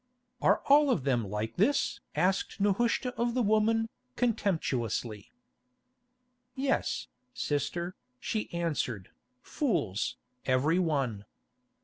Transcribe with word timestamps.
"Are 0.41 0.63
all 0.65 0.89
of 0.89 1.03
them 1.03 1.29
like 1.29 1.57
this?" 1.57 1.99
asked 2.15 2.59
Nehushta 2.59 3.13
of 3.17 3.35
the 3.35 3.43
woman, 3.43 3.87
contemptuously. 4.15 5.31
"Yes, 6.55 7.07
sister," 7.35 7.93
she 8.19 8.51
answered, 8.51 9.11
"fools, 9.43 10.15
every 10.43 10.79
one. 10.79 11.25